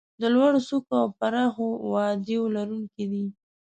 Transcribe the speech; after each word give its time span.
د 0.21 0.23
لوړو 0.33 0.59
څوکو 0.67 0.93
او 1.03 1.07
پراخو 1.19 1.67
وادیو 1.93 2.43
لرونکي 2.55 3.05
دي. 3.11 3.25